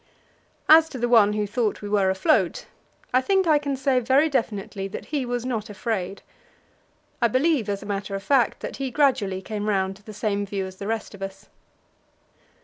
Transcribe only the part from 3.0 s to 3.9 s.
I think I can